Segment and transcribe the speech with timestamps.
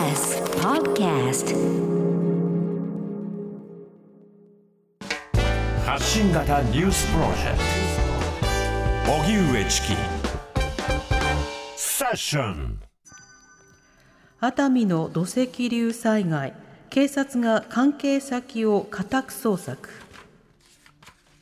[0.00, 1.54] TBS Podcast.
[5.84, 7.58] 発信型ニュースプロジェク
[9.04, 9.12] ト。
[9.12, 9.88] 荻上チキ。
[11.76, 12.80] セッション。
[14.40, 16.54] 熱海の土石流災害。
[16.88, 19.90] 警察が関係先を家宅捜索。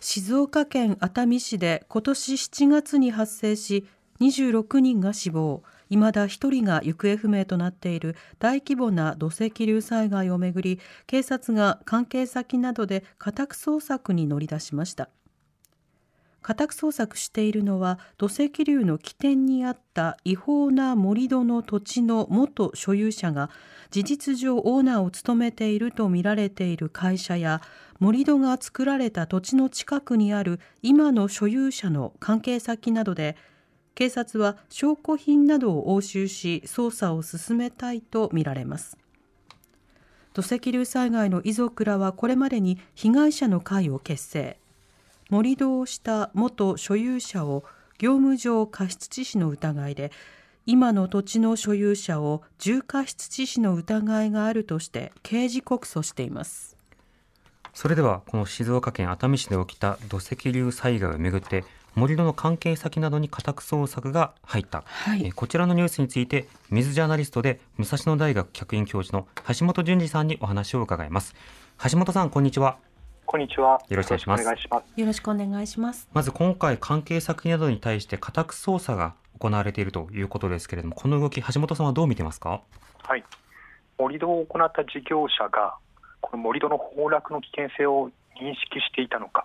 [0.01, 3.87] 静岡県熱海市で今年7月に発生し
[4.21, 5.63] 26人が死亡
[5.97, 15.09] 未だ1人が行方不明となっている大規模な土石流災害をめぐり警察が関係先などで家宅捜索に乗り出しました。
[16.41, 23.51] 家宅捜索しているのは土石流の起点にあった違法な盛り土の土地の元所有者が
[23.91, 27.61] 事実上オーナーを務めているとみられている会社や
[27.99, 33.37] 盛り土が作られた土地の近くにある今の所有者の関係先などで
[33.99, 38.97] 警察は証拠品などを押収し捜査を進めたいとみられます。
[40.35, 44.57] 土石流災害の遺族らはこれまでに被害者の会を結成。
[45.31, 47.65] 盛り土をした元所有者を
[47.99, 50.13] 業務上過失致死の疑いで
[50.65, 56.77] 今の土地の所有者を重過失致死の疑いがあるとして刑事告訴しています。
[57.75, 61.65] それではこの静岡県熱海市で起きた土石流災害をめぐって
[61.99, 71.35] 盛り土の関係先などに家宅捜索が入った、はい、えこちらのニュースについて水ジャーナリストで武蔵野大学客員教授の橋本淳二さんにお話を伺います
[71.91, 72.79] 橋本さんこんにちは
[73.27, 73.79] こんにちは。
[73.91, 74.45] よろしくお願いします。
[74.97, 76.09] よろしくお願いします。
[76.15, 82.63] まず今回関係先などに対して家宅捜査が行われているということですけれども、この動き橋本さんはどう見てますか？
[83.03, 83.25] はい。
[83.99, 85.75] 盛り土を行った事業者が
[86.23, 88.09] この盛り土の崩落の危険性を
[88.41, 89.45] 認識していたのか、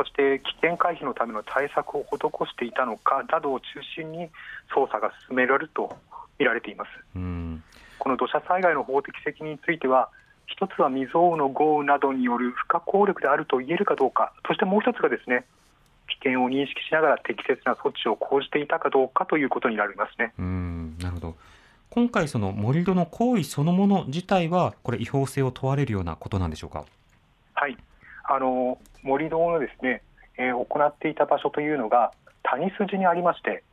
[0.00, 2.16] そして危険回避のための対策を施
[2.48, 4.30] していたのかなどを中心に
[4.74, 5.94] 捜査が進められると
[6.38, 6.88] 見られています。
[7.14, 7.62] うん
[7.98, 10.08] この土砂災害の法的責任については
[10.46, 15.44] 一つは未曾有の豪雨などによる不可抗力であると言えるかどうか、そしてもう一つがですね
[16.08, 20.32] 危険を認識しながら適切な措置を講じていたかどうかということになりますね。
[20.38, 21.36] うんなるほど
[21.90, 26.84] 今回、その盛り土の行為そのもの自体は、これ、違法性を問われるようなことなんでしょうか？
[28.30, 30.02] はいあの盛り土のですね、
[30.38, 32.12] えー、行っていた場所というのが
[32.44, 33.64] 谷筋にありまして、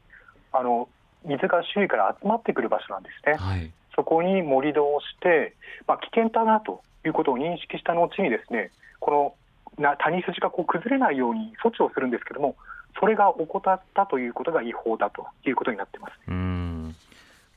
[0.52, 0.90] あの
[1.24, 3.36] 水が周囲から集まってくる場所なんですね。
[3.38, 3.72] はい。
[3.96, 5.56] そこに盛り土をして、
[5.88, 8.70] まあ、危険だなということを認識した後にですね
[9.00, 9.36] こ
[9.80, 12.56] のな谷筋がこう崩れないように措置をするんですけれども
[13.00, 16.14] それが怠ったということが違法だということになってます。
[16.28, 16.77] うん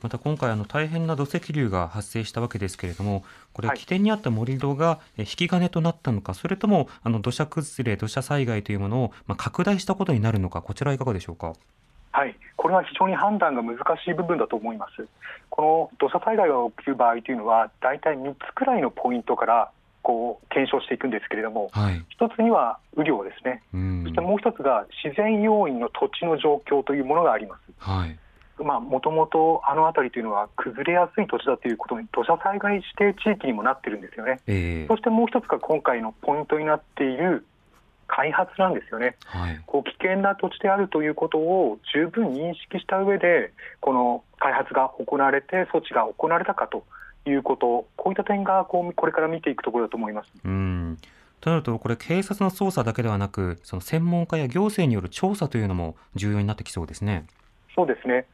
[0.03, 11.53] また今回あの大変な土石流が発生したわけですけれどもこれ起点にあった盛り土が引き金となったのか、それともあの土砂崩れ土砂災害というものをまあ拡大したことになるのかこちらはいかがでしょうか？
[12.13, 15.07] はい、これは非常に判断が難しい部分だと思います。
[15.49, 19.71] この土砂災害が起きる場合というのは、大体3つくらいのポイントから
[20.03, 27.61] こう検証していくんですけれども、はい、1つには雨量ですね、そしてもう1つが自然要因の土地の状況というものがあります。
[27.79, 28.19] はい
[28.65, 37.47] もともとあの辺りというのは崩れやすい土地だということに土砂災害指定地域にもなってるんですよね、えー、そしてもう一つが今回のポイントになっている
[38.07, 46.85] 開発なんですよね、はい、こう危険な土地であるということを十分認識した上でこの開発が行われて措置が行われたかと
[47.27, 50.29] いうことこういった点がこうこれから見ていくところだと思います。
[50.45, 50.99] うん
[51.41, 57.25] となると、これ、警察の捜査だけではなく、その専門家や行政による調査というのも重要になってきそうですね。
[57.75, 58.27] そうですね。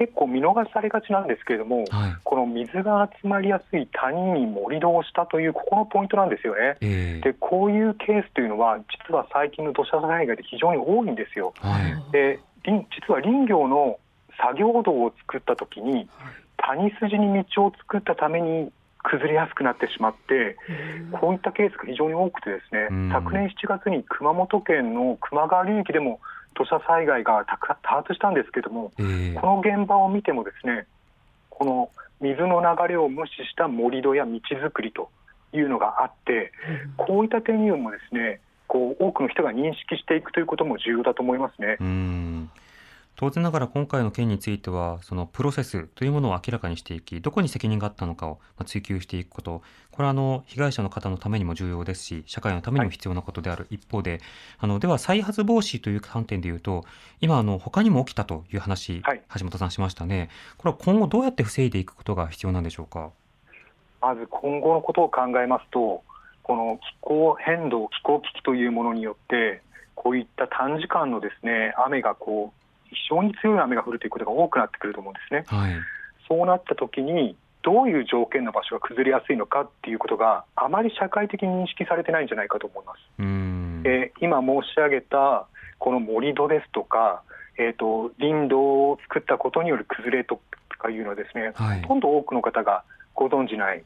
[0.00, 6.78] 結構見逃されがちなんですけれども、はい、この水が集まりやすい谷に盛り土をしたというここのポイントなんですよね。
[6.80, 11.52] えー、でこういうケースというのは実は最近の土砂災害で非常に多いんですよ。
[11.58, 13.98] はい、で実は林業の
[14.38, 16.08] 作業道を作った時に
[16.56, 18.72] 谷筋に道を作ったために
[19.02, 20.56] 崩れやすくなってしまって、
[21.12, 26.20] こういったケースが非常に多くてですね、昨年7月に熊本県の球磨川流域でも
[26.54, 30.86] 土砂災害が多発したんですけれども、えー、この現場を見てもですね
[31.48, 31.90] この
[32.20, 35.10] 水の流れを無視した盛り土や道作りと
[35.52, 36.52] いうのがあって、
[36.96, 41.76] こういった点にもですねこう多くの人が認識していくということも重要だと思いますね。
[43.20, 49.62] 当然ながら今回の件についてはそのプロセスというものを明らかにしていきどこに責任があったのかを追及していくこと。
[49.90, 54.20] これはあの被害者の方のためにも重要ですし社会のためにも必要なことである一方で、はい、
[54.60, 56.86] あのでは再発防止という観点でいうと
[57.20, 60.30] 今あの他にも起きたという話、はい、橋本さんしましたね。
[60.56, 63.10] これは今後どうやって防いでいくことが必要なんでしょうか？
[64.00, 66.02] まず今後のことを考えますと
[66.42, 69.60] この気候変動気候危機というものによって
[69.94, 72.59] こういった短時間のですね雨がこう
[72.90, 75.44] 非常に強い雨が降るということが多くなってくると思うんですね。
[75.46, 75.74] はい、
[76.28, 82.98] そうなった時にどういう条件の場所が崩れやすいのかっていうことがあまり社会的に認識されてないんじゃないかと思います。
[83.84, 85.46] えー、今申し上げた
[85.78, 87.22] この盛り土ですとか、
[87.58, 90.40] えーと、林道を作ったことによる崩れと
[90.78, 92.84] かいうのはですね、はい、ほとんど多くの方が
[93.14, 93.82] ご存じない。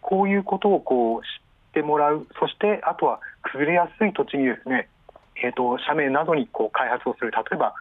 [0.00, 1.28] こういうことをこう知っ
[1.74, 2.26] てもらう。
[2.40, 4.88] そしてあとは崩れやすい土地にですね、
[5.36, 7.30] えーと、斜面などにこう開発をする。
[7.30, 7.74] 例えば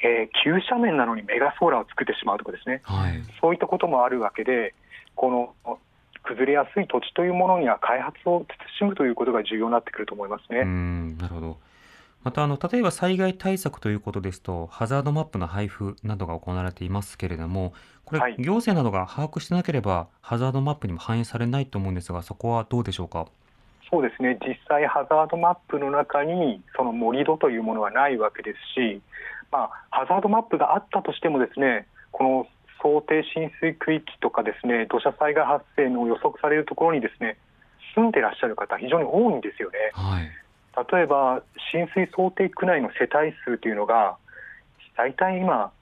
[0.00, 4.74] えー、急斜面なのにメガソーラーを作ってしまうとかですね、はい、そういったこともあるわけで
[5.14, 5.78] この
[6.22, 8.44] 崩れやすい土地というものには開発を
[8.78, 10.64] 慎むということが重要になってくると思いますね。
[10.64, 11.58] なるほど。
[12.22, 17.74] またあの例えば災害対策ということですとハザードマップの配布などが行われていますけれども
[18.06, 23.26] これ、はい、行政などが把握してなければハザードマップにも反映されないと思うんですがそこはどうでしょうか？
[23.90, 24.38] そうですね。
[24.40, 29.02] 実際、ハザードマップの中にその盛り土というものはないわけですし
[29.50, 32.46] まあ、ハザードマップがあったとしてもですねこの
[32.82, 37.38] 想定浸水区域とかですね土砂災害発生の予測されるところにですね
[37.94, 39.78] 住んでらっしゃる方非常に多いんですよね。
[39.92, 40.24] はい、
[40.92, 41.42] 例えば
[41.72, 44.16] 浸水想定区内の世帯数というのが
[44.96, 45.72] 大体今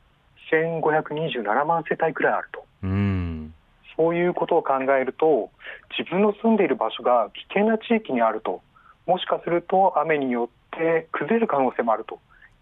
[0.53, 2.65] 1527万世帯くらいあると。
[2.83, 3.55] うん
[3.97, 5.51] そういうことを考えると
[5.99, 8.63] 自分の住んでいる場所が危険な地域にあると
[9.07, 12.19] もしかすると雨によって崩れる可能性もあると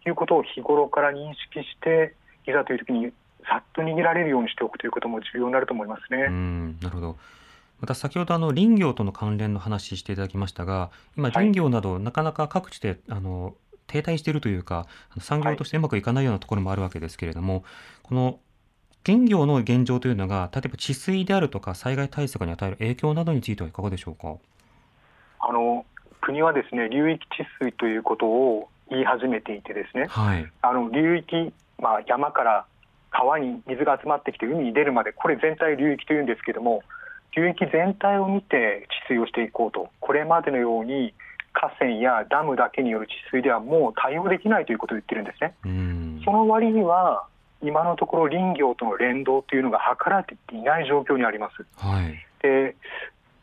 [0.06, 2.14] いうことを日頃から認識して
[2.47, 3.12] いざという時に
[3.47, 6.29] さっと握られるようにしておくということも重要になると思いますね。
[6.81, 7.17] なるほど。
[7.81, 13.55] また先ほどあの林業との関連の話していただきましたが今林業などなかなか各地であの
[13.87, 14.87] 停滞しているというか
[15.19, 17.64] 産業としてうまくいかないようなところもあるわけですけれども、
[18.02, 18.38] この
[19.05, 24.37] 林業の現状というのが例えば治水であるとか災害対策に与える影響などについてはいかがでしょうか？
[25.41, 25.87] あの
[26.20, 32.67] 国はですね流域治水ということを言い始めていてですね、はい、あの流域、まあ、山から
[33.11, 36.83] 川に水が集まってきて海に出るまでこれ全体流域というんですけども
[37.37, 39.89] 流域全体を見て治水をしていこうと。
[40.01, 41.15] これまでのように
[41.53, 45.55] 河川やダムだけによる治水ではもう対応できないということを言ってるんですね。
[46.25, 47.25] その割には
[47.63, 51.67] 今のところ林業との連動というのが図られていない状況にあります。
[51.77, 52.75] はい、で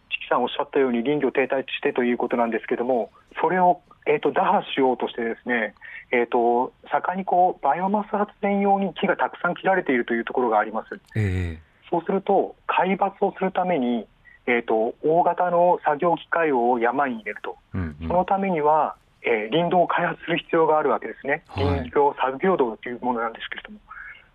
[0.10, 3.12] チキさんおっしゃったように林業停滞してということなんですけども
[3.42, 5.75] それをえーと、打破しようとしてですね、
[6.12, 11.00] えーと、盛んにこうバイオマス発電用に木がたくさん切られているというところがあります。
[11.15, 14.07] えー、そうすると海抜をするために、
[14.48, 23.80] えーと、大型の作業機械を山に入れると、うんうん、そのためには、えー、林道を開発する必要があるわけですね、林業作業道というものなんですけれども、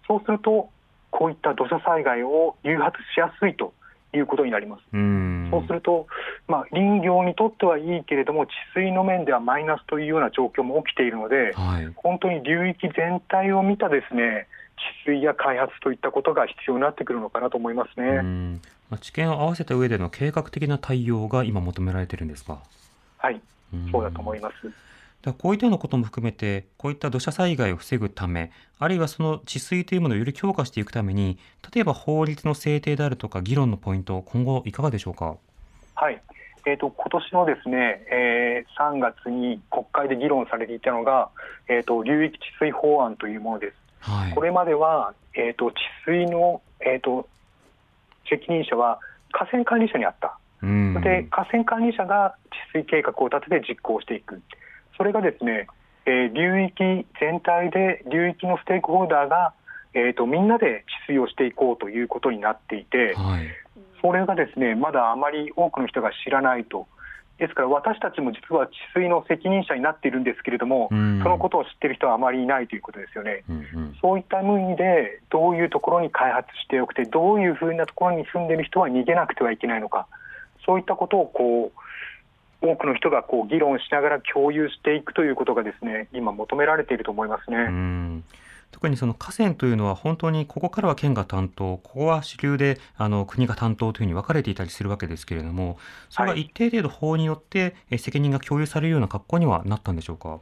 [0.07, 0.69] そうすると
[1.11, 3.73] こういった土砂災害を誘発しやすいと
[4.15, 4.81] いうことになります。
[4.93, 4.99] う
[5.51, 6.07] そうすると、
[6.49, 14.49] まあ、林業にとってはいいけれども治水の面ではマイナスというような状況も起きているので、はい、本当に流域全体を見たですね
[15.07, 18.61] 治水や開発といったことが必要になってくるのかなと思いますね。
[18.91, 22.59] まあ、知見を合わせた上での計画的な対応が今求められているんですか？
[23.19, 23.41] はい、
[23.91, 24.55] そうだと思います。
[25.23, 28.51] だこういったようなことも含めて、こういった土砂災害を防ぐため、
[28.81, 31.39] あるいはその治水というものをより強化していくために、
[31.73, 35.37] 例えば法律の制定であるとか、議論のポイント、今後、いかがでしょうか？
[36.03, 36.21] はい、
[36.67, 41.31] えーと、今年のですね、えー、3月に国会で議論されていたのが、
[41.69, 43.77] えーと、流域治水法案というものです。
[44.01, 47.29] はい、これまでは、えーと、治水の、えー、と
[48.29, 48.99] 責任者は
[49.31, 50.37] 河川管理者にあった。
[51.01, 52.35] で河川管理者が
[52.75, 54.43] 治水計画を立てて実行していく。
[54.97, 55.69] それがですね、
[56.07, 59.55] えー、流域全体で流域のステークホルダーが、
[59.95, 63.47] えーと、みんなで治水をしていこうということになっていて、はい、
[64.01, 66.87] それがですねまだあまり多くの人が知らないと。
[67.39, 80.07] ですから私たちも実は治水の責任者になっているんですけれども、うん、そのことを知っている人はあまりいないということですよね、うんうん、そういった意味でどういうところに開発しておくてどういうふうなところに住んでいる人は逃げなくてはいけないのか。
[80.65, 81.73] そういったことをこ
[82.63, 88.23] う多くの人がこう議論しながら共有していくということがですね今求められていると思いますね。
[88.73, 95.79] 特にその河川というのは本当にここからは県が担当、ここは主流であの国が担当というふうに分かれていたりするわけですけれども、
[96.11, 100.41] それが一定程度法によって責任が共有されるような格好にはなったんでしょうか？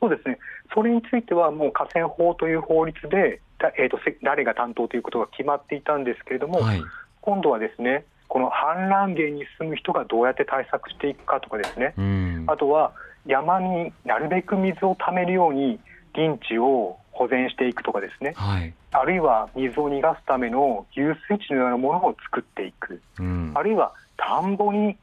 [0.00, 0.38] そうですね。
[0.74, 3.40] それについてはもう河川法という法律で、
[3.78, 6.82] えーと、誰が担当ということが決まっていたんですけれども、はい、
[7.20, 12.92] 今度はですねこの氾濫源に住む人がどうやって対策していくかとかですね、うん、あとは
[13.24, 15.78] 山になるべく水をためるように
[16.14, 24.96] 林地を保全していくとかですね、はい、あるいは水を逃がすための遊水地のようなものを作っていく、うん、あるいは田んぼに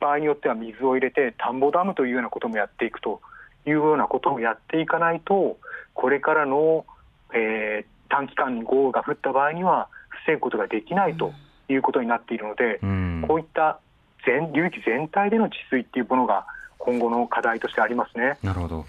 [0.00, 3.20] 場合によっては水を入れて田んぼダムというようなこともやっていくと
[3.66, 5.58] いうようなことをやっていかないと
[5.92, 6.86] これからの、
[7.34, 9.88] えー、短期間に豪雨が降った場合には
[10.26, 11.32] 防ぐことができないと
[11.68, 13.78] いうことになっているので、うん、こういった
[14.24, 16.46] 全流域全体での治水っていうものが
[16.78, 18.38] 今後の課題としてありますね。
[18.42, 18.86] なるほど。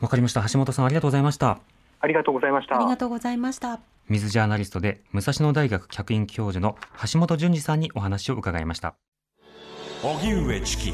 [0.00, 0.46] わかりました。
[0.48, 1.58] 橋本さんありがとうございました。
[2.00, 2.76] ありがとうございました。
[2.76, 3.80] ありがとうございました。
[4.08, 6.76] 水ジャーナリストで武蔵野大学客員教授の
[7.12, 8.94] 橋本淳二さんにお話を伺いました。
[10.02, 10.92] 荻上チキ